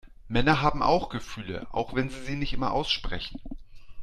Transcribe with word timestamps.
Männer 0.27 0.63
haben 0.63 0.81
auch 0.81 1.09
Gefühle, 1.09 1.67
auch 1.69 1.93
wenn 1.93 2.09
sie 2.09 2.23
sie 2.25 2.35
nicht 2.35 2.53
immer 2.53 2.71
aussprechen. 2.71 3.39